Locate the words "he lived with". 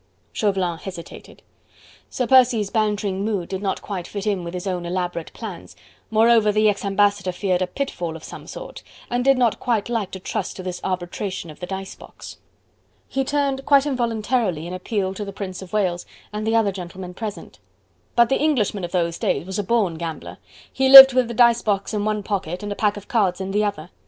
20.73-21.27